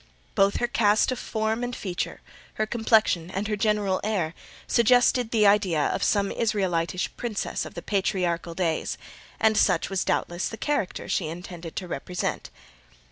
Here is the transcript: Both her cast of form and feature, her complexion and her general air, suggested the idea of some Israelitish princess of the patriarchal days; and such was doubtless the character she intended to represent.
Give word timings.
Both 0.33 0.55
her 0.57 0.65
cast 0.67 1.11
of 1.11 1.19
form 1.19 1.63
and 1.63 1.75
feature, 1.75 2.21
her 2.55 2.65
complexion 2.65 3.29
and 3.29 3.47
her 3.47 3.55
general 3.55 4.01
air, 4.03 4.33
suggested 4.65 5.29
the 5.29 5.45
idea 5.45 5.89
of 5.89 6.01
some 6.01 6.31
Israelitish 6.31 7.15
princess 7.17 7.65
of 7.65 7.75
the 7.75 7.83
patriarchal 7.83 8.55
days; 8.55 8.97
and 9.39 9.55
such 9.55 9.91
was 9.91 10.03
doubtless 10.03 10.49
the 10.49 10.57
character 10.57 11.07
she 11.07 11.27
intended 11.27 11.75
to 11.75 11.87
represent. 11.87 12.49